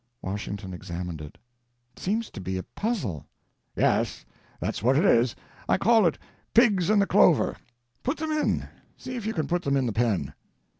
Washington 0.23 0.73
examined 0.73 1.21
it. 1.21 1.37
"It 1.95 1.99
seems 2.01 2.31
to 2.31 2.41
be 2.41 2.57
a 2.57 2.63
puzzle." 2.63 3.27
"Yes, 3.75 4.25
that's 4.59 4.81
what 4.81 4.97
it 4.97 5.05
is. 5.05 5.35
I 5.69 5.77
call 5.77 6.07
it 6.07 6.17
Pigs 6.55 6.89
in 6.89 6.97
the 6.97 7.05
Clover. 7.05 7.55
Put 8.01 8.17
them 8.17 8.31
in—see 8.31 9.15
if 9.15 9.27
you 9.27 9.33
can 9.35 9.45
put 9.45 9.61
them 9.61 9.77
in 9.77 9.85
the 9.85 9.93
pen." 9.93 10.33